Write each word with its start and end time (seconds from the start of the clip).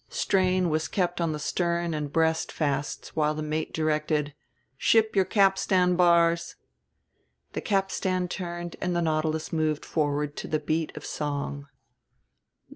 Strain 0.09 0.69
was 0.71 0.87
kept 0.87 1.21
on 1.21 1.31
the 1.31 1.37
stern 1.37 1.93
and 1.93 2.11
breast 2.11 2.51
fasts 2.51 3.15
while 3.15 3.35
the 3.35 3.43
mate 3.43 3.71
directed: 3.71 4.33
"Ship 4.75 5.15
your 5.15 5.25
capstan 5.25 5.95
bars." 5.95 6.55
The 7.53 7.61
capstan 7.61 8.27
turned 8.27 8.77
and 8.81 8.95
the 8.95 9.01
Nautilus 9.03 9.53
moved 9.53 9.85
forward 9.85 10.35
to 10.37 10.47
the 10.47 10.59
beat 10.59 10.91
of 10.97 11.05
song. 11.05 11.67